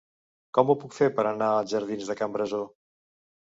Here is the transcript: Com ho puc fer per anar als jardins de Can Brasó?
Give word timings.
Com 0.57 0.71
ho 0.73 0.75
puc 0.83 0.95
fer 1.01 1.09
per 1.19 1.27
anar 1.33 1.51
als 1.59 1.71
jardins 1.75 2.11
de 2.11 2.19
Can 2.25 2.37
Brasó? 2.39 2.65